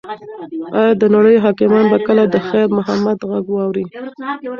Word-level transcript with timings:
ایا 0.79 0.91
د 1.01 1.03
نړۍ 1.15 1.35
حاکمان 1.45 1.85
به 1.91 1.97
کله 2.07 2.23
د 2.27 2.35
خیر 2.47 2.67
محمد 2.77 3.17
غږ 3.29 3.45
واوري؟ 3.51 3.85